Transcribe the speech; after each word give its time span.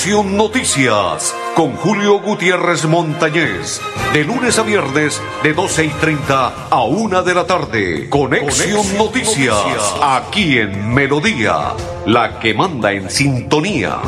Conexión 0.00 0.34
Noticias 0.34 1.36
con 1.54 1.76
Julio 1.76 2.20
Gutiérrez 2.20 2.86
Montañez. 2.86 3.82
De 4.14 4.24
lunes 4.24 4.58
a 4.58 4.62
viernes, 4.62 5.20
de 5.42 5.52
12 5.52 5.84
y 5.84 5.88
30 5.90 6.68
a 6.70 6.84
1 6.84 7.22
de 7.22 7.34
la 7.34 7.46
tarde. 7.46 8.08
Conexión, 8.08 8.96
Noticias, 8.96 9.94
aquí 10.00 10.56
en 10.56 10.94
Melodía, 10.94 11.74
la 12.06 12.40
que 12.40 12.54
manda 12.54 12.92
en 12.92 13.10
sintonía. 13.10 14.00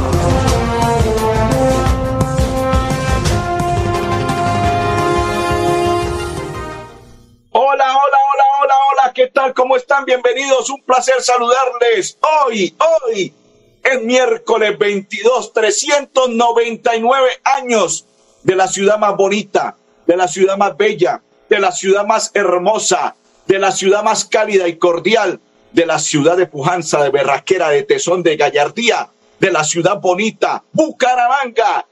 Hola, 7.50 7.84
hola, 7.84 7.90
hola, 7.92 8.44
hola, 8.62 8.74
hola, 8.92 9.12
¿qué 9.14 9.26
tal? 9.26 9.52
¿Cómo 9.52 9.76
están? 9.76 10.06
Bienvenidos, 10.06 10.70
un 10.70 10.82
placer 10.84 11.20
saludarles. 11.20 12.18
Hoy, 12.46 12.74
hoy, 12.78 13.34
es 13.82 14.02
miércoles 14.02 14.78
22, 14.78 15.52
399 15.52 17.30
años 17.44 18.06
de 18.42 18.56
la 18.56 18.68
ciudad 18.68 18.98
más 18.98 19.16
bonita, 19.16 19.76
de 20.06 20.16
la 20.16 20.28
ciudad 20.28 20.56
más 20.56 20.76
bella, 20.76 21.22
de 21.48 21.58
la 21.58 21.72
ciudad 21.72 22.06
más 22.06 22.30
hermosa, 22.34 23.16
de 23.46 23.58
la 23.58 23.72
ciudad 23.72 24.02
más 24.02 24.24
cálida 24.24 24.68
y 24.68 24.76
cordial, 24.76 25.40
de 25.72 25.86
la 25.86 25.98
ciudad 25.98 26.36
de 26.36 26.46
pujanza, 26.46 27.02
de 27.02 27.10
berraquera, 27.10 27.70
de 27.70 27.82
tesón, 27.82 28.22
de 28.22 28.36
gallardía, 28.36 29.10
de 29.40 29.50
la 29.50 29.64
ciudad 29.64 30.00
bonita, 30.00 30.62
Bucaramanga, 30.72 31.86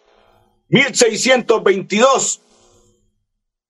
1622, 0.69 2.41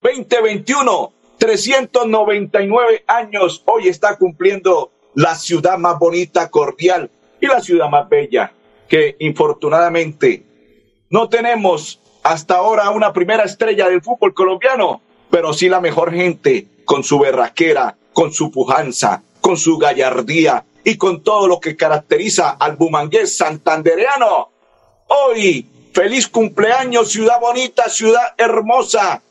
2021, 0.02 1.12
399 1.38 3.04
años. 3.06 3.62
Hoy 3.64 3.88
está 3.88 4.16
cumpliendo 4.18 4.92
la 5.14 5.34
ciudad 5.34 5.78
más 5.78 5.98
bonita, 5.98 6.50
cordial, 6.50 7.10
y 7.40 7.46
la 7.46 7.60
ciudad 7.60 7.88
más 7.88 8.08
bella, 8.08 8.52
que 8.88 9.16
infortunadamente 9.20 10.44
no 11.08 11.28
tenemos 11.28 12.00
hasta 12.22 12.56
ahora 12.56 12.90
una 12.90 13.12
primera 13.12 13.44
estrella 13.44 13.88
del 13.88 14.02
fútbol 14.02 14.34
colombiano, 14.34 15.00
pero 15.30 15.52
sí 15.52 15.68
la 15.68 15.80
mejor 15.80 16.12
gente 16.12 16.66
con 16.84 17.02
su 17.02 17.18
berraquera, 17.18 17.96
con 18.12 18.32
su 18.32 18.50
pujanza, 18.50 19.22
con 19.40 19.56
su 19.56 19.78
gallardía 19.78 20.64
y 20.84 20.96
con 20.96 21.22
todo 21.22 21.46
lo 21.46 21.60
que 21.60 21.76
caracteriza 21.76 22.50
al 22.50 22.76
bumangués 22.76 23.36
santandereano. 23.36 24.50
Hoy, 25.08 25.66
feliz 25.92 26.28
cumpleaños, 26.28 27.10
ciudad 27.10 27.40
bonita, 27.40 27.88
ciudad 27.88 28.34
hermosa, 28.36 29.22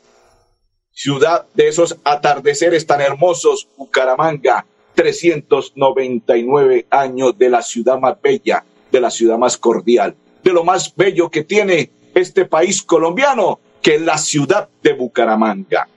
ciudad 0.92 1.46
de 1.54 1.68
esos 1.68 1.96
atardeceres 2.04 2.86
tan 2.86 3.00
hermosos, 3.00 3.68
Bucaramanga, 3.76 4.66
399 4.94 6.86
años 6.90 7.38
de 7.38 7.48
la 7.48 7.62
ciudad 7.62 7.98
más 7.98 8.20
bella, 8.20 8.64
de 8.90 9.00
la 9.00 9.10
ciudad 9.10 9.38
más 9.38 9.56
cordial, 9.56 10.14
de 10.42 10.52
lo 10.52 10.64
más 10.64 10.94
bello 10.94 11.30
que 11.30 11.44
tiene 11.44 11.90
este 12.14 12.44
país 12.44 12.82
colombiano, 12.82 13.60
que 13.80 13.96
es 13.96 14.02
la 14.02 14.18
ciudad 14.18 14.68
de 14.82 14.92
Bucaramanga. 14.92 15.88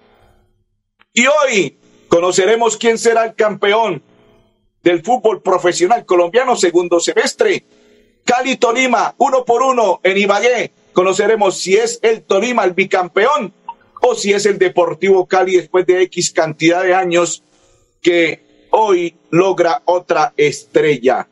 Y 1.14 1.26
hoy 1.28 1.78
conoceremos 2.08 2.78
quién 2.78 2.98
será 2.98 3.26
el 3.26 3.36
campeón 3.36 4.02
del 4.82 5.04
fútbol 5.04 5.42
profesional 5.42 6.06
colombiano 6.06 6.56
segundo 6.56 7.00
semestre. 7.00 7.64
Cali 8.26 8.58
Tolima, 8.58 9.16
uno 9.18 9.44
por 9.46 9.64
uno 9.64 10.00
en 10.04 10.18
Ibagué. 10.18 10.72
Conoceremos 10.94 11.58
si 11.58 11.76
es 11.76 12.00
el 12.02 12.24
Tolima 12.24 12.64
el 12.64 12.74
bicampeón 12.74 13.54
o 14.02 14.16
si 14.16 14.34
es 14.34 14.46
el 14.46 14.60
Deportivo 14.60 15.26
Cali 15.26 15.58
después 15.58 15.86
de 15.86 16.02
X 16.04 16.32
cantidad 16.32 16.84
de 16.84 16.94
años 16.94 17.44
que 18.02 18.53
hoy 18.76 19.16
logra 19.30 19.82
otra 19.86 20.34
estrella. 20.36 21.28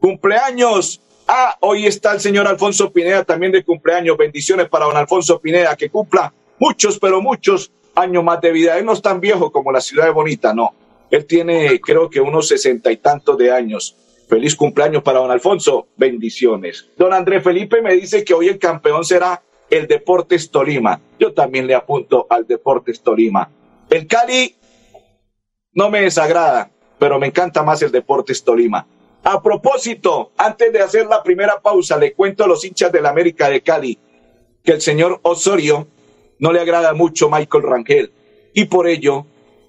Cumpleaños. 0.00 1.00
Ah, 1.26 1.56
hoy 1.60 1.86
está 1.86 2.12
el 2.12 2.20
señor 2.20 2.46
Alfonso 2.46 2.90
Pineda 2.90 3.24
también 3.24 3.52
de 3.52 3.62
cumpleaños. 3.62 4.16
Bendiciones 4.16 4.68
para 4.68 4.86
don 4.86 4.96
Alfonso 4.96 5.38
Pineda, 5.38 5.76
que 5.76 5.90
cumpla 5.90 6.32
muchos, 6.58 6.98
pero 6.98 7.20
muchos 7.20 7.70
años 7.94 8.24
más 8.24 8.40
de 8.40 8.52
vida. 8.52 8.78
Él 8.78 8.86
no 8.86 8.94
es 8.94 9.02
tan 9.02 9.20
viejo 9.20 9.52
como 9.52 9.70
la 9.70 9.82
ciudad 9.82 10.06
de 10.06 10.12
Bonita, 10.12 10.54
no. 10.54 10.72
Él 11.10 11.26
tiene, 11.26 11.78
creo 11.80 12.08
que 12.08 12.20
unos 12.20 12.48
sesenta 12.48 12.90
y 12.90 12.96
tantos 12.96 13.36
de 13.36 13.52
años. 13.52 13.94
Feliz 14.26 14.54
cumpleaños 14.54 15.02
para 15.02 15.18
don 15.18 15.30
Alfonso. 15.30 15.88
Bendiciones. 15.96 16.88
Don 16.96 17.12
Andrés 17.12 17.44
Felipe 17.44 17.82
me 17.82 17.94
dice 17.94 18.24
que 18.24 18.32
hoy 18.32 18.48
el 18.48 18.58
campeón 18.58 19.04
será 19.04 19.42
el 19.68 19.86
Deportes 19.86 20.50
Tolima. 20.50 21.00
Yo 21.18 21.34
también 21.34 21.66
le 21.66 21.74
apunto 21.74 22.26
al 22.30 22.46
Deportes 22.46 23.02
Tolima. 23.02 23.50
El 23.90 24.06
Cali 24.06 24.54
no 25.74 25.90
me 25.90 26.00
desagrada 26.00 26.70
pero 26.98 27.18
me 27.18 27.28
encanta 27.28 27.62
más 27.62 27.82
el 27.82 27.92
Deportes 27.92 28.42
Tolima. 28.42 28.86
A 29.24 29.42
propósito, 29.42 30.32
antes 30.36 30.72
de 30.72 30.80
hacer 30.80 31.06
la 31.06 31.22
primera 31.22 31.60
pausa, 31.60 31.96
le 31.96 32.12
cuento 32.12 32.44
a 32.44 32.46
los 32.46 32.64
hinchas 32.64 32.92
del 32.92 33.06
América 33.06 33.48
de 33.48 33.60
Cali 33.60 33.98
que 34.64 34.72
el 34.72 34.80
señor 34.80 35.20
Osorio 35.22 35.86
no 36.38 36.52
le 36.52 36.60
agrada 36.60 36.94
mucho 36.94 37.28
Michael 37.28 37.64
Rangel 37.64 38.12
y 38.54 38.66
por 38.66 38.88
ello 38.88 39.26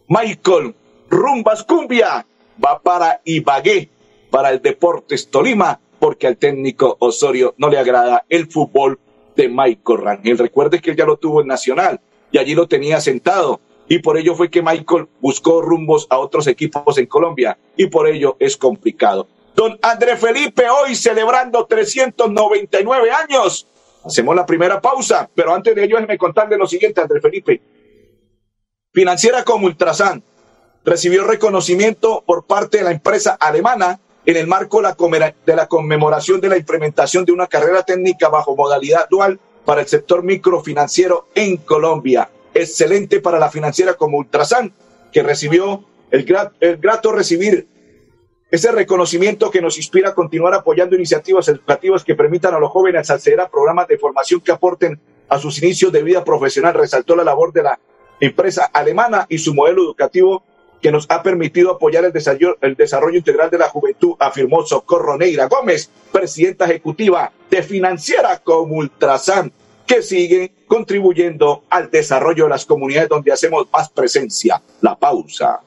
Michael 0.07 0.75
Rumbas 1.09 1.63
Cumbia 1.63 2.25
va 2.63 2.79
para 2.79 3.21
Ibagué, 3.23 3.89
para 4.29 4.51
el 4.51 4.61
Deportes 4.61 5.29
Tolima, 5.29 5.79
porque 5.99 6.27
al 6.27 6.37
técnico 6.37 6.97
Osorio 6.99 7.55
no 7.57 7.69
le 7.69 7.77
agrada 7.77 8.25
el 8.29 8.47
fútbol 8.47 8.99
de 9.35 9.49
Michael 9.49 9.99
Rangel. 9.99 10.37
Recuerde 10.37 10.79
que 10.79 10.91
él 10.91 10.97
ya 10.97 11.05
lo 11.05 11.17
tuvo 11.17 11.41
en 11.41 11.47
Nacional 11.47 11.99
y 12.31 12.37
allí 12.37 12.55
lo 12.55 12.67
tenía 12.67 13.01
sentado 13.01 13.59
y 13.89 13.99
por 13.99 14.17
ello 14.17 14.35
fue 14.35 14.49
que 14.49 14.61
Michael 14.61 15.07
buscó 15.19 15.61
rumbos 15.61 16.05
a 16.11 16.19
otros 16.19 16.45
equipos 16.45 16.97
en 16.99 17.07
Colombia 17.07 17.57
y 17.75 17.87
por 17.87 18.07
ello 18.07 18.37
es 18.39 18.55
complicado. 18.55 19.27
Don 19.55 19.77
Andrés 19.81 20.19
Felipe 20.19 20.69
hoy 20.69 20.95
celebrando 20.95 21.65
399 21.65 23.11
años. 23.11 23.67
Hacemos 24.05 24.35
la 24.35 24.45
primera 24.45 24.79
pausa, 24.79 25.27
pero 25.33 25.53
antes 25.53 25.75
de 25.75 25.83
ello 25.83 25.95
déjeme 25.95 26.19
contarle 26.19 26.55
lo 26.55 26.67
siguiente, 26.67 27.01
Andrés 27.01 27.21
Felipe. 27.21 27.61
Financiera 28.93 29.43
como 29.43 29.65
Ultrasan 29.65 30.23
recibió 30.85 31.25
reconocimiento 31.25 32.23
por 32.25 32.45
parte 32.45 32.77
de 32.77 32.83
la 32.83 32.91
empresa 32.91 33.37
alemana 33.39 33.99
en 34.23 34.37
el 34.37 34.45
marco 34.45 34.81
de 34.83 35.55
la 35.55 35.67
conmemoración 35.67 36.39
de 36.39 36.49
la 36.49 36.57
implementación 36.57 37.25
de 37.25 37.31
una 37.31 37.47
carrera 37.47 37.81
técnica 37.81 38.29
bajo 38.29 38.55
modalidad 38.55 39.09
dual 39.09 39.39
para 39.65 39.81
el 39.81 39.87
sector 39.87 40.23
microfinanciero 40.23 41.27
en 41.33 41.57
Colombia 41.57 42.29
excelente 42.61 43.19
para 43.19 43.39
la 43.39 43.49
financiera 43.49 43.95
como 43.95 44.17
Ultrasan, 44.17 44.73
que 45.11 45.23
recibió 45.23 45.85
el, 46.11 46.25
grato 46.79 47.11
recibir 47.11 47.67
ese 48.51 48.71
reconocimiento 48.71 49.51
que 49.51 49.61
nos 49.61 49.77
inspira 49.77 50.09
a 50.09 50.15
continuar 50.15 50.53
apoyando 50.53 50.95
iniciativas 50.95 51.47
educativas 51.47 52.03
que 52.03 52.15
permitan 52.15 52.53
a 52.53 52.59
los 52.59 52.71
jóvenes 52.71 53.09
acceder 53.09 53.39
a 53.41 53.49
programas 53.49 53.87
de 53.87 53.97
formación 53.97 54.41
que 54.41 54.51
aporten 54.51 54.99
a 55.27 55.37
sus 55.37 55.61
inicios 55.61 55.91
de 55.91 56.01
vida 56.01 56.23
profesional. 56.23 56.73
Resaltó 56.73 57.15
la 57.15 57.23
labor 57.23 57.53
de 57.53 57.63
la 57.63 57.79
empresa 58.19 58.65
alemana 58.65 59.27
y 59.29 59.37
su 59.37 59.53
modelo 59.53 59.83
educativo 59.83 60.43
que 60.81 60.91
nos 60.91 61.05
ha 61.09 61.21
permitido 61.21 61.71
apoyar 61.71 62.05
el 62.05 62.13
desarrollo, 62.13 62.57
el 62.61 62.75
desarrollo 62.75 63.17
integral 63.17 63.49
de 63.49 63.57
la 63.57 63.69
juventud, 63.69 64.15
afirmó 64.17 64.65
Socorro 64.65 65.17
Neira 65.17 65.47
Gómez, 65.47 65.91
presidenta 66.11 66.65
ejecutiva 66.65 67.31
de 67.49 67.61
Financiera 67.63 68.39
como 68.39 68.75
Ultrasan 68.75 69.51
que 69.89 70.03
sigue 70.03 70.51
contribuyendo 70.67 71.63
al 71.71 71.89
desarrollo 71.89 72.43
de 72.43 72.51
las 72.51 72.63
comunidades 72.63 73.09
donde 73.09 73.31
hacemos 73.31 73.67
más 73.73 73.89
presencia. 73.89 74.61
La 74.81 74.95
pausa. 74.95 75.61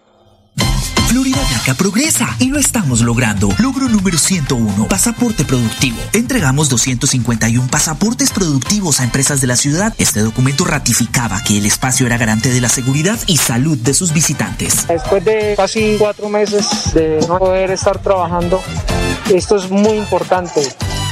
Florida 1.09 1.41
Blanca 1.51 1.75
progresa 1.75 2.29
y 2.39 2.49
lo 2.49 2.59
estamos 2.59 3.03
logrando. 3.03 3.49
Logro 3.59 3.89
número 3.89 4.17
101, 4.17 4.87
pasaporte 4.87 5.45
productivo. 5.45 5.99
Entregamos 6.15 6.71
251 6.71 7.67
pasaportes 7.69 8.31
productivos 8.31 9.01
a 9.01 9.05
empresas 9.05 9.41
de 9.41 9.49
la 9.49 9.57
ciudad. 9.57 9.93
Este 9.99 10.21
documento 10.21 10.65
ratificaba 10.65 11.43
que 11.43 11.59
el 11.59 11.67
espacio 11.67 12.07
era 12.07 12.17
garante 12.17 12.49
de 12.51 12.61
la 12.61 12.69
seguridad 12.69 13.19
y 13.27 13.39
salud 13.39 13.77
de 13.77 13.93
sus 13.93 14.15
visitantes. 14.15 14.87
Después 14.87 15.25
de 15.25 15.55
casi 15.57 15.97
cuatro 15.99 16.29
meses 16.29 16.95
de 16.95 17.19
no 17.27 17.39
poder 17.41 17.73
estar 17.73 18.01
trabajando, 18.01 18.63
esto 19.29 19.57
es 19.57 19.69
muy 19.69 19.99
importante 19.99 20.63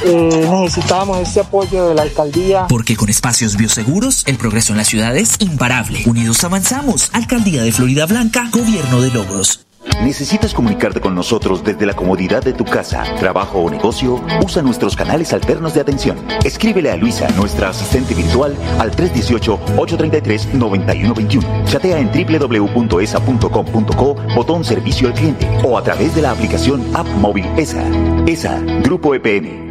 eh, 0.05 0.47
necesitábamos 0.49 1.19
este 1.19 1.41
apoyo 1.41 1.89
de 1.89 1.95
la 1.95 2.03
alcaldía. 2.03 2.67
Porque 2.67 2.95
con 2.95 3.09
espacios 3.09 3.57
bioseguros, 3.57 4.23
el 4.27 4.37
progreso 4.37 4.73
en 4.73 4.77
la 4.77 4.85
ciudad 4.85 5.15
es 5.15 5.35
imparable. 5.39 6.03
Unidos 6.05 6.43
avanzamos. 6.43 7.09
Alcaldía 7.13 7.63
de 7.63 7.71
Florida 7.71 8.05
Blanca, 8.05 8.49
Gobierno 8.51 9.01
de 9.01 9.11
Logros. 9.11 9.65
¿Necesitas 10.03 10.53
comunicarte 10.53 11.01
con 11.01 11.15
nosotros 11.15 11.63
desde 11.63 11.87
la 11.87 11.95
comodidad 11.95 12.43
de 12.43 12.53
tu 12.53 12.63
casa, 12.65 13.03
trabajo 13.19 13.57
o 13.59 13.69
negocio? 13.69 14.19
Usa 14.43 14.61
nuestros 14.61 14.95
canales 14.95 15.33
alternos 15.33 15.73
de 15.73 15.81
atención. 15.81 16.17
Escríbele 16.43 16.91
a 16.91 16.97
Luisa, 16.97 17.27
nuestra 17.31 17.69
asistente 17.69 18.13
virtual, 18.13 18.55
al 18.79 18.91
318-833-9121. 18.91 21.65
Chatea 21.65 21.99
en 21.99 22.11
www.esa.com.co, 22.11 24.15
botón 24.35 24.63
servicio 24.63 25.07
al 25.07 25.15
cliente 25.15 25.49
o 25.63 25.75
a 25.77 25.83
través 25.83 26.13
de 26.15 26.21
la 26.21 26.31
aplicación 26.31 26.83
App 26.95 27.07
Móvil 27.17 27.45
ESA. 27.57 27.83
ESA, 28.27 28.61
Grupo 28.83 29.15
EPN. 29.15 29.70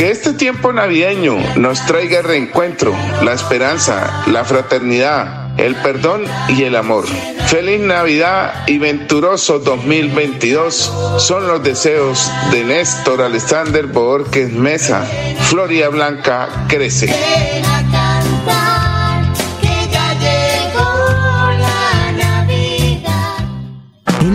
Que 0.00 0.10
este 0.10 0.32
tiempo 0.32 0.72
navideño 0.72 1.36
nos 1.56 1.84
traiga 1.84 2.20
el 2.20 2.24
reencuentro, 2.24 2.96
la 3.22 3.34
esperanza, 3.34 4.24
la 4.28 4.46
fraternidad, 4.46 5.60
el 5.60 5.76
perdón 5.76 6.24
y 6.48 6.62
el 6.62 6.76
amor. 6.76 7.04
Feliz 7.48 7.82
Navidad 7.82 8.66
y 8.66 8.78
venturoso 8.78 9.58
2022 9.58 11.18
son 11.18 11.46
los 11.46 11.62
deseos 11.62 12.32
de 12.50 12.64
Néstor 12.64 13.20
Alexander 13.20 13.88
Borges 13.88 14.50
Mesa. 14.50 15.04
Floria 15.50 15.90
Blanca 15.90 16.48
crece. 16.66 17.14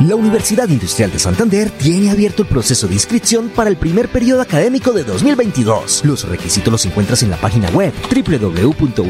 La 0.00 0.16
Universidad 0.16 0.68
Industrial 0.70 1.12
de 1.12 1.18
Santander 1.18 1.70
tiene 1.70 2.10
abierto 2.10 2.40
el 2.42 2.48
proceso 2.48 2.88
de 2.88 2.94
inscripción 2.94 3.50
para 3.50 3.68
el 3.68 3.76
primer 3.76 4.08
periodo 4.08 4.40
académico 4.40 4.92
de 4.92 5.04
2022. 5.04 6.06
Los 6.06 6.26
requisitos 6.26 6.72
los 6.72 6.86
encuentras 6.86 7.22
en 7.22 7.28
la 7.28 7.36
página 7.36 7.68
web 7.68 7.92
www.wis.edu.co 8.10 9.04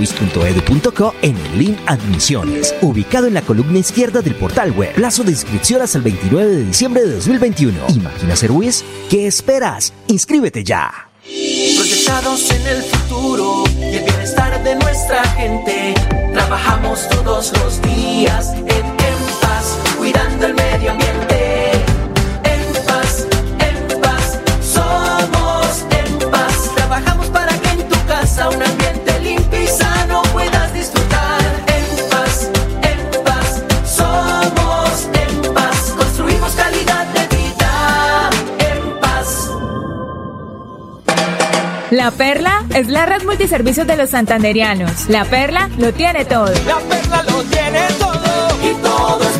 en 1.23 1.37
el 1.37 1.59
link 1.59 1.79
Admisiones, 1.87 2.75
ubicado 2.83 3.29
en 3.29 3.35
la 3.35 3.43
columna 3.43 3.79
izquierda 3.79 4.21
del 4.21 4.35
portal 4.35 4.73
web. 4.73 4.93
Plazo 4.95 5.23
de 5.23 5.31
inscripción 5.31 5.81
hasta 5.81 5.99
el 5.99 6.05
29 6.05 6.57
de 6.57 6.65
diciembre 6.65 7.05
de 7.05 7.15
2021. 7.15 7.79
¿Imagina 7.91 8.35
ser 8.35 8.51
WIS? 8.51 8.85
¿Qué 9.09 9.29
esperas? 9.29 9.93
¡Inscríbete 10.09 10.65
ya! 10.65 11.09
Proyectados 11.77 12.51
en 12.51 12.67
el 12.67 12.83
futuro 12.83 13.63
y 13.79 13.95
el 13.95 14.03
bienestar 14.07 14.61
de 14.65 14.75
nuestra 14.75 15.25
gente. 15.37 15.95
Trabajamos 16.33 17.09
todos 17.11 17.53
los 17.63 17.81
días 17.83 18.55
en, 18.55 19.10
cuidando 20.01 20.47
el 20.47 20.55
medio 20.55 20.93
ambiente. 20.93 21.73
En 22.55 22.63
paz, 22.87 23.27
en 23.69 24.01
paz, 24.01 24.39
somos 24.77 25.85
en 26.01 26.31
paz. 26.31 26.57
Trabajamos 26.75 27.27
para 27.29 27.53
que 27.61 27.69
en 27.69 27.87
tu 27.87 28.07
casa 28.07 28.49
un 28.49 28.63
ambiente 28.63 29.21
limpio 29.21 29.63
y 29.63 29.67
sano 29.67 30.23
puedas 30.33 30.73
disfrutar. 30.73 31.41
En 31.77 31.87
paz, 32.13 32.51
en 32.93 33.25
paz, 33.25 33.63
somos 33.85 34.91
en 35.23 35.55
paz. 35.55 35.95
Construimos 35.99 36.53
calidad 36.53 37.07
de 37.17 37.37
vida. 37.37 38.31
En 38.71 39.01
paz. 39.01 39.51
La 41.91 42.11
Perla 42.11 42.65
es 42.75 42.89
la 42.89 43.05
red 43.05 43.23
multiservicios 43.25 43.87
de 43.87 43.97
los 43.97 44.09
santanderianos. 44.09 45.11
La 45.11 45.27
Perla 45.27 45.69
lo 45.77 45.93
tiene 45.93 46.25
todo. 46.25 46.55
La 46.67 46.79
perla 46.89 47.23
lo 47.25 47.43
tiene 47.45 47.87
todo 47.99 48.31
y 48.63 48.73
todo 48.83 49.21
es 49.23 49.40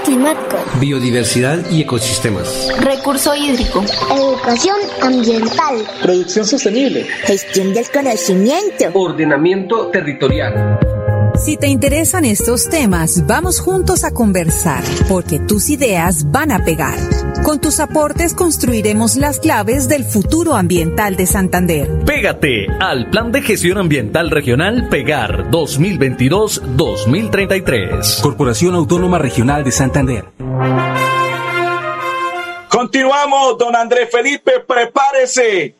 climático. 0.11 0.57
Biodiversidad 0.79 1.69
y 1.69 1.81
ecosistemas. 1.81 2.67
Recurso 2.81 3.33
hídrico. 3.33 3.83
Educación 4.13 4.75
ambiental. 5.01 5.87
Producción 6.01 6.45
sostenible. 6.45 7.05
Gestión 7.23 7.73
del 7.73 7.89
conocimiento. 7.89 8.89
Ordenamiento 8.93 9.87
territorial. 9.87 11.00
Si 11.43 11.57
te 11.57 11.67
interesan 11.67 12.23
estos 12.23 12.69
temas, 12.69 13.25
vamos 13.25 13.59
juntos 13.59 14.03
a 14.03 14.13
conversar, 14.13 14.83
porque 15.09 15.39
tus 15.39 15.71
ideas 15.71 16.29
van 16.29 16.51
a 16.51 16.63
pegar. 16.63 16.93
Con 17.43 17.59
tus 17.59 17.79
aportes 17.79 18.35
construiremos 18.35 19.15
las 19.15 19.39
claves 19.39 19.89
del 19.89 20.03
futuro 20.03 20.53
ambiental 20.53 21.15
de 21.15 21.25
Santander. 21.25 21.89
Pégate 22.05 22.67
al 22.79 23.09
Plan 23.09 23.31
de 23.31 23.41
Gestión 23.41 23.79
Ambiental 23.79 24.29
Regional 24.29 24.87
Pegar 24.89 25.49
2022-2033. 25.49 28.21
Corporación 28.21 28.75
Autónoma 28.75 29.17
Regional 29.17 29.63
de 29.63 29.71
Santander. 29.71 30.25
Continuamos, 32.69 33.57
don 33.57 33.75
Andrés 33.75 34.09
Felipe, 34.11 34.59
prepárese, 34.59 35.73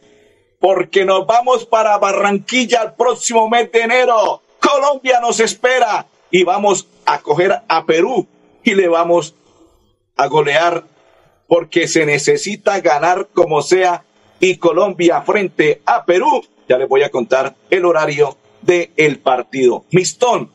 porque 0.60 1.06
nos 1.06 1.28
vamos 1.28 1.68
para 1.68 2.00
Barranquilla 2.00 2.82
el 2.82 2.94
próximo 2.94 3.48
mes 3.48 3.72
de 3.72 3.82
enero. 3.82 4.42
Colombia 4.72 5.20
nos 5.20 5.42
espera 5.42 6.08
y 6.30 6.44
vamos 6.44 6.88
a 7.06 7.20
coger 7.20 7.62
a 7.68 7.86
Perú 7.86 8.26
y 8.64 8.74
le 8.74 8.88
vamos 8.88 9.36
a 10.16 10.28
golear 10.28 10.86
porque 11.48 11.90
se 11.90 12.06
necesita 12.06 12.80
ganar 12.80 13.28
como 13.34 13.62
sea 13.62 14.06
y 14.40 14.56
Colombia 14.56 15.24
frente 15.24 15.82
a 15.86 16.06
Perú. 16.06 16.46
Ya 16.70 16.78
les 16.78 16.88
voy 16.88 17.04
a 17.04 17.10
contar 17.10 17.54
el 17.70 17.84
horario 17.84 18.38
del 18.62 18.92
el 18.96 19.20
partido. 19.20 19.84
Mistón, 19.92 20.50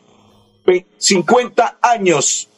50 0.97 1.79
años 1.83 2.49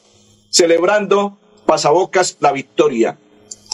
celebrando 0.50 1.38
pasabocas 1.66 2.36
la 2.38 2.52
victoria. 2.52 3.18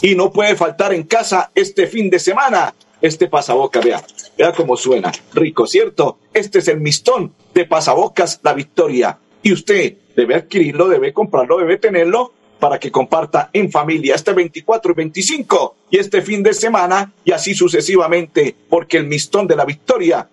Y 0.01 0.15
no 0.15 0.31
puede 0.31 0.55
faltar 0.55 0.91
en 0.91 1.03
casa 1.03 1.51
este 1.53 1.85
fin 1.85 2.09
de 2.09 2.17
semana 2.17 2.73
este 3.05 3.27
pasaboca, 3.27 3.79
vea, 3.81 4.03
vea 4.37 4.53
cómo 4.53 4.75
suena, 4.77 5.11
rico, 5.33 5.67
¿cierto? 5.67 6.17
Este 6.33 6.59
es 6.59 6.67
el 6.67 6.79
mistón 6.79 7.33
de 7.53 7.65
pasabocas 7.65 8.39
la 8.43 8.53
victoria. 8.53 9.17
Y 9.41 9.53
usted 9.53 9.95
debe 10.15 10.35
adquirirlo, 10.35 10.87
debe 10.87 11.13
comprarlo, 11.13 11.57
debe 11.57 11.77
tenerlo 11.77 12.33
para 12.59 12.79
que 12.79 12.91
comparta 12.91 13.49
en 13.53 13.71
familia 13.71 14.15
este 14.15 14.33
24 14.33 14.91
y 14.91 14.95
25 14.95 15.75
y 15.91 15.97
este 15.97 16.21
fin 16.21 16.41
de 16.41 16.53
semana 16.53 17.11
y 17.23 17.31
así 17.31 17.53
sucesivamente, 17.53 18.55
porque 18.69 18.97
el 18.97 19.05
mistón 19.05 19.45
de 19.47 19.55
la 19.55 19.65
victoria 19.65 20.27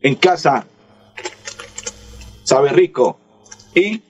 en 0.00 0.14
casa 0.14 0.66
sabe 2.44 2.70
rico 2.70 3.18
y 3.74 4.00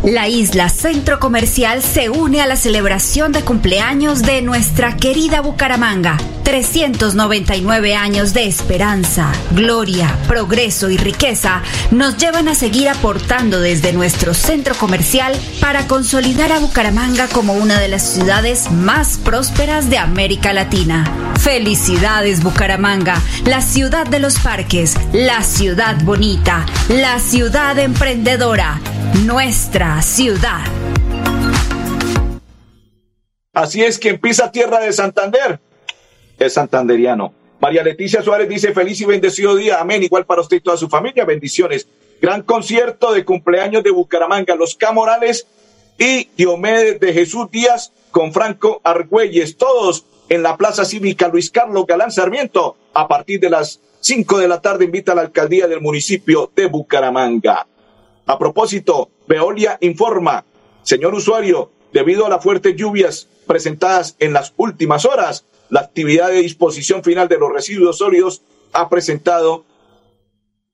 La 0.05 0.29
isla 0.29 0.69
Centro 0.69 1.19
Comercial 1.19 1.83
se 1.83 2.11
une 2.11 2.43
a 2.43 2.47
la 2.47 2.57
celebración 2.57 3.33
de 3.33 3.41
cumpleaños 3.41 4.21
de 4.21 4.43
nuestra 4.43 4.97
querida 4.97 5.41
Bucaramanga. 5.41 6.19
399 6.45 7.97
años 7.97 8.35
de 8.35 8.47
esperanza, 8.47 9.33
gloria, 9.53 10.15
progreso 10.29 10.91
y 10.91 10.99
riqueza 10.99 11.63
nos 11.91 12.19
llevan 12.19 12.49
a 12.49 12.55
seguir 12.55 12.91
aportando 12.91 13.61
desde 13.61 13.95
nuestro 13.95 14.35
centro 14.35 14.75
comercial 14.75 15.35
para 15.59 15.87
consolidar 15.87 16.53
a 16.53 16.59
Bucaramanga 16.59 17.27
como 17.29 17.55
una 17.55 17.81
de 17.81 17.89
las 17.89 18.03
ciudades 18.03 18.71
más 18.71 19.17
prósperas 19.17 19.89
de 19.89 19.97
América 19.97 20.53
Latina. 20.53 21.11
Felicidades 21.41 22.43
Bucaramanga, 22.43 23.23
la 23.47 23.63
ciudad 23.63 24.07
de 24.07 24.19
los 24.19 24.39
parques, 24.39 24.97
la 25.15 25.43
ciudad 25.43 25.97
bonita, 26.05 26.67
la 26.91 27.19
ciudad 27.21 27.79
emprendedora, 27.79 28.81
nuestra 29.27 30.01
ciudad. 30.03 30.65
Así 33.53 33.83
es 33.83 33.99
que 33.99 34.11
empieza 34.11 34.51
Tierra 34.51 34.81
de 34.81 34.93
Santander. 34.93 35.61
Es 36.39 36.55
santanderiano. 36.55 37.33
María 37.61 37.83
Leticia 37.83 38.23
Suárez 38.23 38.49
dice 38.49 38.73
feliz 38.73 39.01
y 39.01 39.05
bendecido 39.05 39.55
día. 39.55 39.81
Amén. 39.81 40.03
Igual 40.03 40.27
para 40.27 40.41
usted 40.41 40.57
y 40.57 40.61
toda 40.61 40.77
su 40.77 40.89
familia. 40.89 41.25
Bendiciones. 41.25 41.87
Gran 42.21 42.43
concierto 42.43 43.13
de 43.13 43.25
cumpleaños 43.25 43.83
de 43.85 43.91
Bucaramanga. 43.91 44.57
Los 44.57 44.75
Camorales 44.75 45.47
y 45.99 46.29
Diomedes 46.37 46.99
de 46.99 47.13
Jesús 47.13 47.51
Díaz 47.51 47.93
con 48.11 48.33
Franco 48.33 48.81
Argüelles. 48.83 49.57
Todos 49.57 50.05
en 50.29 50.43
la 50.43 50.57
Plaza 50.57 50.85
Cívica 50.85 51.29
Luis 51.29 51.51
Carlos 51.51 51.87
Galán 51.87 52.11
Sarmiento. 52.11 52.77
A 52.93 53.07
partir 53.07 53.39
de 53.39 53.51
las 53.51 53.81
5 54.01 54.39
de 54.39 54.49
la 54.49 54.61
tarde 54.61 54.85
invita 54.85 55.13
a 55.13 55.15
la 55.15 55.23
alcaldía 55.23 55.69
del 55.69 55.81
municipio 55.81 56.51
de 56.55 56.67
Bucaramanga. 56.67 57.67
A 58.26 58.38
propósito, 58.38 59.11
Veolia 59.28 59.76
informa, 59.81 60.45
señor 60.83 61.14
usuario, 61.14 61.71
debido 61.93 62.25
a 62.25 62.31
las 62.31 62.43
fuertes 62.43 62.75
lluvias 62.76 63.28
presentadas 63.47 64.16
en 64.19 64.33
las 64.33 64.54
últimas 64.57 65.04
horas, 65.04 65.45
la 65.69 65.81
actividad 65.81 66.28
de 66.28 66.43
disposición 66.43 67.02
final 67.02 67.28
de 67.28 67.38
los 67.38 67.52
residuos 67.52 67.99
sólidos 67.99 68.43
ha 68.73 68.88
presentado 68.88 69.64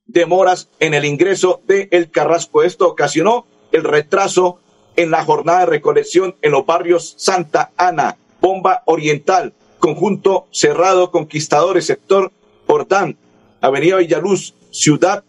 demoras 0.05 0.69
en 0.79 0.93
el 0.93 1.05
ingreso 1.05 1.61
de 1.67 1.89
El 1.91 2.09
Carrasco. 2.09 2.63
Esto 2.63 2.87
ocasionó 2.87 3.45
el 3.71 3.83
retraso 3.83 4.59
en 4.95 5.11
la 5.11 5.23
jornada 5.23 5.61
de 5.61 5.65
recolección 5.67 6.35
en 6.41 6.51
los 6.51 6.65
barrios 6.65 7.15
Santa 7.17 7.71
Ana, 7.77 8.17
Bomba 8.39 8.83
Oriental, 8.85 9.53
Conjunto 9.79 10.47
Cerrado 10.51 11.11
Conquistadores, 11.11 11.85
sector 11.85 12.31
Jordán, 12.67 13.17
Avenida 13.61 13.97
Villaluz, 13.97 14.53
Ciudad 14.71 15.23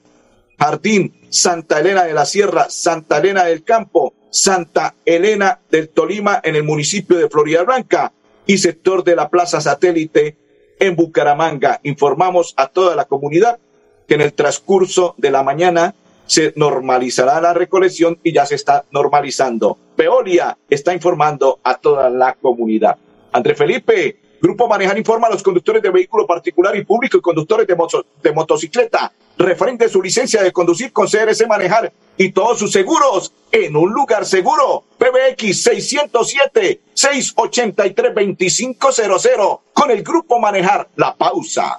Jardín, 0.63 1.13
Santa 1.29 1.81
Elena 1.81 2.05
de 2.05 2.15
la 2.15 2.25
Sierra, 2.25 2.71
Santa 2.71 3.19
Elena 3.19 3.43
del 3.43 3.65
Campo, 3.65 4.15
Santa 4.31 4.95
Elena 5.05 5.59
del 5.69 5.89
Tolima 5.89 6.41
en 6.41 6.55
el 6.55 6.63
municipio 6.63 7.19
de 7.19 7.29
Florida 7.29 7.65
Blanca 7.65 8.13
y 8.47 8.59
sector 8.59 9.03
de 9.03 9.17
la 9.17 9.29
Plaza 9.29 9.61
Satélite 9.61 10.37
en 10.79 10.95
Bucaramanga. 10.95 11.81
Informamos 11.83 12.55
a 12.57 12.69
toda 12.69 12.95
la 12.95 13.07
comunidad 13.07 13.59
que 14.07 14.15
en 14.15 14.21
el 14.21 14.35
transcurso 14.35 15.17
de 15.19 15.33
la 15.33 15.43
mañana 15.43 15.97
se 16.27 16.53
normalizará 16.55 17.41
la 17.41 17.55
recolección 17.55 18.21
y 18.23 18.33
ya 18.33 18.47
se 18.47 18.55
está 18.55 18.85
normalizando. 18.93 19.77
Peolia 19.97 20.57
está 20.71 20.95
informando 20.95 21.59
a 21.65 21.75
toda 21.79 22.09
la 22.09 22.35
comunidad. 22.35 22.99
André 23.33 23.57
Felipe, 23.57 24.21
Grupo 24.43 24.67
Manejar 24.67 24.99
informa 24.99 25.29
a 25.29 25.31
los 25.31 25.41
conductores 25.41 25.81
de 25.81 25.91
vehículo 25.91 26.27
particular 26.27 26.75
y 26.75 26.85
público 26.85 27.17
y 27.17 27.21
conductores 27.21 27.65
de, 27.65 27.77
moto, 27.77 28.05
de 28.21 28.33
motocicleta 28.33 29.13
referente 29.39 29.85
a 29.85 29.89
su 29.89 30.03
licencia 30.03 30.43
de 30.43 30.51
conducir 30.51 30.93
con 30.93 31.07
CRC 31.07 31.47
Manejar 31.47 31.93
y 32.17 32.33
todos 32.33 32.59
sus 32.59 32.73
seguros 32.73 33.33
en 33.53 33.77
un 33.77 33.93
lugar 33.93 34.27
seguro. 34.27 34.83
PBX 34.99 35.65
607-683-2500 36.97 39.61
con 39.73 39.93
el 39.93 40.03
Grupo 40.03 40.41
Manejar. 40.41 40.89
La 40.97 41.15
pausa. 41.15 41.79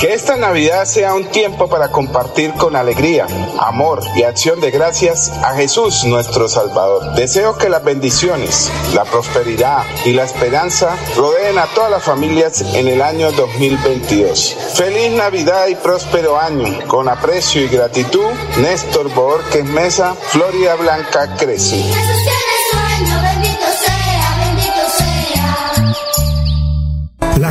Que 0.00 0.14
esta 0.14 0.36
Navidad 0.36 0.84
sea 0.84 1.12
un 1.14 1.26
tiempo 1.26 1.68
para 1.68 1.90
compartir 1.90 2.52
con 2.54 2.76
alegría, 2.76 3.26
amor 3.58 4.00
y 4.14 4.22
acción 4.22 4.60
de 4.60 4.70
gracias 4.70 5.28
a 5.42 5.56
Jesús 5.56 6.04
nuestro 6.04 6.48
Salvador. 6.48 7.14
Deseo 7.16 7.58
que 7.58 7.68
las 7.68 7.82
bendiciones, 7.82 8.70
la 8.94 9.04
prosperidad 9.04 9.84
y 10.04 10.12
la 10.12 10.22
esperanza 10.22 10.96
rodeen 11.16 11.58
a 11.58 11.66
todas 11.74 11.90
las 11.90 12.04
familias 12.04 12.60
en 12.60 12.86
el 12.86 13.02
año 13.02 13.32
2022. 13.32 14.56
Feliz 14.74 15.10
Navidad 15.10 15.66
y 15.66 15.74
próspero 15.74 16.38
año. 16.38 16.78
Con 16.86 17.08
aprecio 17.08 17.62
y 17.62 17.68
gratitud, 17.68 18.30
Néstor 18.58 19.12
Borges 19.12 19.64
Mesa, 19.64 20.14
Florida 20.14 20.76
Blanca 20.76 21.34
crece. 21.36 21.82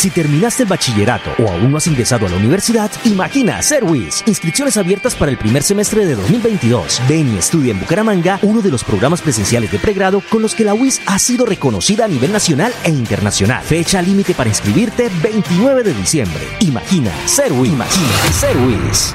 Si 0.00 0.08
terminaste 0.08 0.62
el 0.62 0.68
bachillerato 0.70 1.30
o 1.38 1.50
aún 1.50 1.72
no 1.72 1.76
has 1.76 1.86
ingresado 1.86 2.24
a 2.24 2.30
la 2.30 2.36
universidad, 2.36 2.90
imagina 3.04 3.60
ser 3.60 3.84
WIS. 3.84 4.22
Inscripciones 4.24 4.78
abiertas 4.78 5.14
para 5.14 5.30
el 5.30 5.36
primer 5.36 5.62
semestre 5.62 6.06
de 6.06 6.14
2022. 6.14 7.02
Ven 7.06 7.34
y 7.34 7.36
estudia 7.36 7.72
en 7.72 7.80
Bucaramanga 7.80 8.38
uno 8.40 8.62
de 8.62 8.70
los 8.70 8.82
programas 8.82 9.20
presenciales 9.20 9.70
de 9.70 9.78
pregrado 9.78 10.22
con 10.30 10.40
los 10.40 10.54
que 10.54 10.64
la 10.64 10.72
UIS 10.72 11.02
ha 11.04 11.18
sido 11.18 11.44
reconocida 11.44 12.06
a 12.06 12.08
nivel 12.08 12.32
nacional 12.32 12.72
e 12.82 12.88
internacional. 12.88 13.62
Fecha 13.62 14.00
límite 14.00 14.32
para 14.32 14.48
inscribirte 14.48 15.10
29 15.22 15.82
de 15.82 15.92
diciembre. 15.92 16.48
Imagina 16.60 17.12
ser 17.26 17.52
WIS. 17.52 17.70
Imagina 17.70 18.32
ser 18.32 18.56
WIS. 18.56 19.14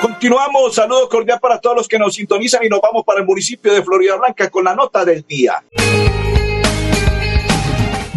Continuamos, 0.00 0.74
saludo 0.74 1.08
cordial 1.08 1.40
para 1.40 1.58
todos 1.60 1.76
los 1.76 1.88
que 1.88 1.98
nos 1.98 2.14
sintonizan 2.14 2.64
y 2.64 2.68
nos 2.68 2.80
vamos 2.80 3.04
para 3.04 3.20
el 3.20 3.26
municipio 3.26 3.72
de 3.72 3.82
Florida 3.82 4.16
Blanca 4.16 4.50
con 4.50 4.64
la 4.64 4.74
nota 4.74 5.04
del 5.04 5.24
día. 5.26 5.62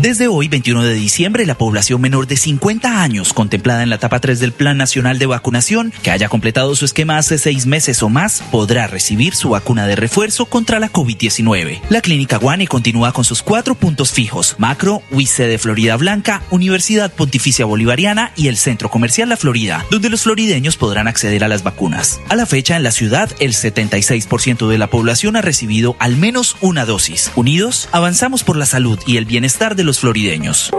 Desde 0.02 0.30
hoy, 0.30 0.48
21 0.48 0.82
de 0.82 0.94
diciembre, 0.94 1.46
la 1.46 1.58
población 1.58 2.00
menor 2.00 2.26
de 2.26 2.38
50 2.38 3.02
años 3.02 3.34
contemplada 3.34 3.84
en 3.84 3.90
la 3.90 3.98
etapa 3.98 4.22
3 4.22 4.40
del 4.40 4.54
Plan 4.54 4.78
Nacional 4.78 5.20
de 5.20 5.26
Vacunación, 5.26 5.92
que 6.02 6.10
haya 6.10 6.30
completado 6.30 6.74
su 6.78 6.86
esquema 6.86 7.18
hace 7.18 7.38
seis 7.38 7.66
meses 7.66 8.02
o 8.02 8.08
más, 8.08 8.42
podrá 8.50 8.88
recibir 8.88 9.36
su 9.36 9.50
vacuna 9.50 9.88
de 9.88 9.98
refuerzo 9.98 10.46
contra 10.46 10.80
la 10.80 10.90
COVID-19. 10.90 11.82
La 11.90 12.00
Clínica 12.00 12.38
Guane 12.38 12.66
continúa 12.66 13.12
con 13.12 13.26
sus 13.26 13.44
cuatro 13.44 13.76
puntos 13.76 14.14
fijos, 14.14 14.56
Macro, 14.58 15.04
UIC 15.12 15.36
de 15.36 15.58
Florida 15.58 15.98
Blanca, 15.98 16.44
Universidad 16.50 17.12
Pontificia 17.12 17.66
Bolivariana 17.66 18.32
y 18.38 18.48
el 18.48 18.56
Centro 18.56 18.90
Comercial 18.90 19.28
La 19.28 19.36
Florida, 19.36 19.86
donde 19.92 20.10
los 20.10 20.22
florideños 20.22 20.78
podrán 20.78 21.10
acceder 21.10 21.44
a 21.44 21.50
las 21.50 21.64
vacunas. 21.64 22.22
A 22.30 22.38
la 22.38 22.46
fecha, 22.46 22.78
en 22.78 22.84
la 22.84 22.92
ciudad, 22.92 23.30
el 23.42 23.52
76% 23.52 24.70
de 24.70 24.78
la 24.78 24.88
población 24.88 25.36
ha 25.36 25.42
recibido 25.42 25.98
al 26.00 26.16
menos 26.16 26.56
una 26.62 26.86
dosis. 26.86 27.34
Unidos, 27.36 27.90
avanzamos 27.92 28.46
por 28.46 28.56
la 28.56 28.66
salud 28.66 28.98
y 29.06 29.18
el 29.18 29.26
bienestar 29.26 29.76
de 29.76 29.88
los 29.88 29.88
florideños. 29.97 30.71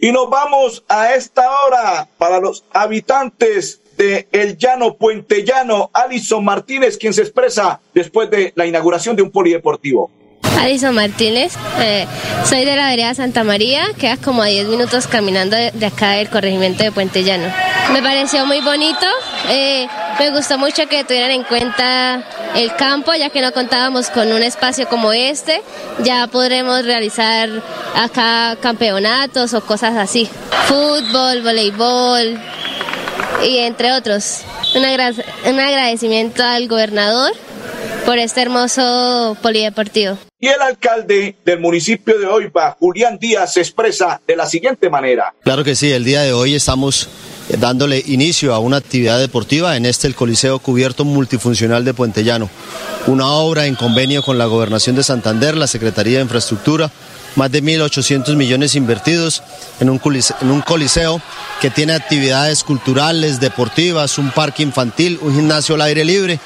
Y 0.00 0.10
nos 0.10 0.28
vamos 0.28 0.84
a 0.88 1.14
esta 1.14 1.42
hora 1.64 2.08
para 2.18 2.40
los 2.40 2.64
habitantes 2.72 3.80
de 3.96 4.26
El 4.32 4.58
Llano, 4.58 4.96
Puente 4.96 5.44
Llano, 5.44 5.90
Alison 5.92 6.44
Martínez, 6.44 6.98
quien 6.98 7.14
se 7.14 7.22
expresa 7.22 7.80
después 7.94 8.28
de 8.28 8.52
la 8.56 8.66
inauguración 8.66 9.14
de 9.14 9.22
un 9.22 9.30
polideportivo. 9.30 10.10
Alison 10.60 10.94
Martínez, 10.94 11.54
eh, 11.80 12.06
soy 12.44 12.64
de 12.64 12.76
la 12.76 12.88
vereda 12.88 13.14
Santa 13.14 13.44
María, 13.44 13.84
quedas 13.98 14.18
como 14.18 14.42
a 14.42 14.46
10 14.46 14.68
minutos 14.68 15.06
caminando 15.06 15.56
de, 15.56 15.86
acá 15.86 16.12
del 16.12 16.30
corregimiento 16.30 16.82
de 16.82 16.92
Puente 16.92 17.24
Llano. 17.24 17.52
Me 17.92 18.02
pareció 18.02 18.46
muy 18.46 18.60
bonito, 18.60 19.06
eh, 19.48 19.86
me 20.18 20.30
gustó 20.30 20.58
mucho 20.58 20.86
que 20.88 21.04
tuvieran 21.04 21.30
en 21.32 21.42
cuenta 21.44 22.22
el 22.54 22.74
campo, 22.76 23.12
ya 23.14 23.30
que 23.30 23.40
no 23.40 23.52
contábamos 23.52 24.10
con 24.10 24.32
un 24.32 24.42
espacio 24.42 24.88
como 24.88 25.12
este, 25.12 25.62
ya 26.04 26.26
podremos 26.26 26.84
realizar 26.84 27.48
acá 27.96 28.56
campeonatos 28.60 29.54
o 29.54 29.60
cosas 29.62 29.96
así, 29.96 30.28
fútbol, 30.68 31.42
voleibol 31.42 32.40
y 33.44 33.58
entre 33.58 33.92
otros. 33.92 34.42
Un 34.74 34.84
agradecimiento 35.60 36.42
al 36.44 36.68
gobernador 36.68 37.32
por 38.04 38.18
este 38.18 38.42
hermoso 38.42 39.36
polideportivo. 39.42 40.18
Y 40.40 40.48
el 40.48 40.60
alcalde 40.60 41.36
del 41.44 41.60
municipio 41.60 42.18
de 42.18 42.26
Oiba, 42.26 42.76
Julián 42.78 43.18
Díaz, 43.18 43.54
se 43.54 43.60
expresa 43.60 44.20
de 44.26 44.36
la 44.36 44.46
siguiente 44.46 44.90
manera. 44.90 45.34
Claro 45.42 45.64
que 45.64 45.74
sí, 45.76 45.90
el 45.92 46.04
día 46.04 46.22
de 46.22 46.32
hoy 46.32 46.54
estamos 46.54 47.08
dándole 47.58 48.02
inicio 48.06 48.54
a 48.54 48.58
una 48.58 48.78
actividad 48.78 49.18
deportiva 49.18 49.76
en 49.76 49.86
este 49.86 50.06
el 50.06 50.14
Coliseo 50.14 50.58
Cubierto 50.58 51.04
Multifuncional 51.04 51.84
de 51.84 51.94
Puente 51.94 52.24
Llano. 52.24 52.50
Una 53.06 53.28
obra 53.28 53.66
en 53.66 53.74
convenio 53.74 54.22
con 54.22 54.38
la 54.38 54.46
Gobernación 54.46 54.96
de 54.96 55.02
Santander, 55.02 55.56
la 55.56 55.66
Secretaría 55.66 56.18
de 56.18 56.24
Infraestructura, 56.24 56.90
más 57.36 57.50
de 57.50 57.62
1.800 57.62 58.36
millones 58.36 58.74
invertidos 58.74 59.42
en 59.80 59.90
un, 59.90 59.98
coliseo, 59.98 60.36
en 60.40 60.50
un 60.50 60.60
coliseo 60.60 61.20
que 61.60 61.70
tiene 61.70 61.94
actividades 61.94 62.64
culturales, 62.64 63.40
deportivas, 63.40 64.18
un 64.18 64.30
parque 64.30 64.62
infantil, 64.62 65.18
un 65.22 65.34
gimnasio 65.34 65.74
al 65.74 65.82
aire 65.82 66.04
libre. 66.04 66.40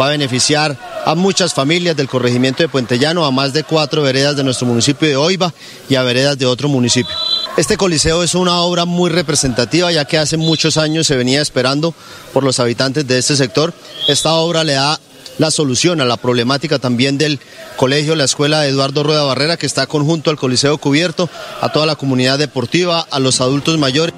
Va 0.00 0.06
a 0.06 0.10
beneficiar 0.10 0.76
a 1.04 1.14
muchas 1.14 1.54
familias 1.54 1.96
del 1.96 2.08
corregimiento 2.08 2.62
de 2.62 2.68
Puente 2.68 2.98
Llano, 2.98 3.24
a 3.24 3.30
más 3.30 3.52
de 3.52 3.64
cuatro 3.64 4.02
veredas 4.02 4.36
de 4.36 4.44
nuestro 4.44 4.66
municipio 4.66 5.08
de 5.08 5.16
Oiva 5.16 5.52
y 5.88 5.94
a 5.96 6.02
veredas 6.02 6.38
de 6.38 6.46
otro 6.46 6.68
municipio. 6.68 7.14
Este 7.56 7.76
coliseo 7.76 8.22
es 8.22 8.34
una 8.34 8.60
obra 8.60 8.84
muy 8.84 9.10
representativa 9.10 9.90
ya 9.90 10.04
que 10.04 10.18
hace 10.18 10.36
muchos 10.36 10.76
años 10.76 11.06
se 11.06 11.16
venía 11.16 11.42
esperando 11.42 11.94
por 12.32 12.44
los 12.44 12.60
habitantes 12.60 13.06
de 13.06 13.18
este 13.18 13.36
sector. 13.36 13.74
Esta 14.08 14.34
obra 14.34 14.64
le 14.64 14.74
da 14.74 14.98
la 15.40 15.50
solución 15.50 16.00
a 16.02 16.04
la 16.04 16.18
problemática 16.18 16.78
también 16.78 17.16
del 17.16 17.40
colegio, 17.76 18.14
la 18.14 18.24
escuela 18.24 18.66
Eduardo 18.66 19.02
Rueda 19.02 19.24
Barrera 19.24 19.56
que 19.56 19.64
está 19.64 19.86
conjunto 19.86 20.28
al 20.28 20.36
Coliseo 20.36 20.76
Cubierto, 20.76 21.30
a 21.62 21.72
toda 21.72 21.86
la 21.86 21.96
comunidad 21.96 22.38
deportiva, 22.38 23.06
a 23.10 23.18
los 23.18 23.40
adultos 23.40 23.78
mayores. 23.78 24.14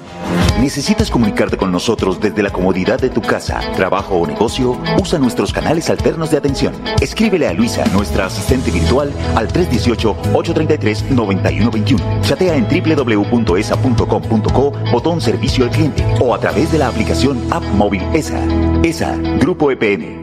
¿Necesitas 0.59 1.09
comunicarte 1.09 1.55
con 1.55 1.71
nosotros 1.71 2.19
desde 2.19 2.43
la 2.43 2.49
comodidad 2.49 2.99
de 2.99 3.09
tu 3.09 3.21
casa, 3.21 3.61
trabajo 3.75 4.15
o 4.15 4.27
negocio? 4.27 4.77
Usa 5.01 5.17
nuestros 5.17 5.53
canales 5.53 5.89
alternos 5.89 6.29
de 6.29 6.35
atención. 6.37 6.73
Escríbele 6.99 7.47
a 7.47 7.53
Luisa, 7.53 7.85
nuestra 7.93 8.25
asistente 8.25 8.69
virtual, 8.69 9.13
al 9.35 9.47
318-833-9121. 9.47 12.21
Chatea 12.21 12.57
en 12.57 12.67
www.esa.com.co, 12.67 14.71
botón 14.91 15.21
servicio 15.21 15.63
al 15.63 15.71
cliente 15.71 16.05
o 16.19 16.35
a 16.35 16.39
través 16.39 16.69
de 16.73 16.79
la 16.79 16.89
aplicación 16.89 17.41
App 17.49 17.63
Móvil 17.63 18.03
ESA. 18.13 18.41
ESA, 18.83 19.15
Grupo 19.39 19.71
EPM, 19.71 20.22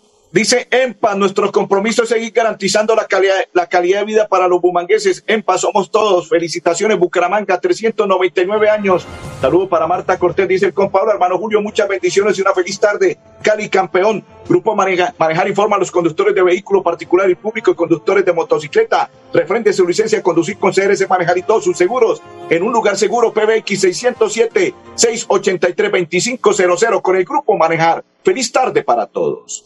Dice 0.33 0.65
EMPA, 0.71 1.13
nuestro 1.15 1.51
compromiso 1.51 2.03
es 2.03 2.09
seguir 2.09 2.31
garantizando 2.31 2.95
la 2.95 3.05
calidad, 3.05 3.35
la 3.51 3.67
calidad 3.67 3.99
de 3.99 4.05
vida 4.05 4.27
para 4.29 4.47
los 4.47 4.61
bumangueses. 4.61 5.25
EMPA, 5.27 5.57
somos 5.57 5.91
todos. 5.91 6.29
Felicitaciones, 6.29 6.97
Bucaramanga, 6.97 7.59
399 7.59 8.69
años. 8.69 9.05
Saludos 9.41 9.67
para 9.67 9.87
Marta 9.87 10.17
Cortés, 10.17 10.47
dice 10.47 10.67
el 10.67 10.73
compadre, 10.73 11.11
hermano 11.11 11.37
Julio, 11.37 11.61
muchas 11.61 11.85
bendiciones 11.89 12.37
y 12.37 12.41
una 12.41 12.53
feliz 12.53 12.79
tarde. 12.79 13.17
Cali, 13.41 13.67
campeón. 13.67 14.23
Grupo 14.47 14.73
Maneja- 14.73 15.13
Manejar 15.17 15.49
informa 15.49 15.75
a 15.75 15.79
los 15.79 15.91
conductores 15.91 16.33
de 16.33 16.43
vehículo 16.43 16.81
particular 16.81 17.29
y 17.29 17.35
público 17.35 17.71
y 17.71 17.75
conductores 17.75 18.23
de 18.23 18.31
motocicleta. 18.31 19.09
Referente 19.33 19.71
a 19.71 19.73
su 19.73 19.85
licencia 19.85 20.19
a 20.19 20.23
conducir 20.23 20.57
con 20.57 20.71
CRS 20.71 21.09
Manejar 21.09 21.37
y 21.39 21.43
todos 21.43 21.65
sus 21.65 21.77
seguros. 21.77 22.21
En 22.49 22.63
un 22.63 22.71
lugar 22.71 22.95
seguro, 22.97 23.33
PBX 23.33 23.83
607-683-2500 24.95 27.01
con 27.01 27.17
el 27.17 27.25
Grupo 27.25 27.57
Manejar. 27.57 28.01
Feliz 28.23 28.49
tarde 28.49 28.81
para 28.83 29.07
todos. 29.07 29.65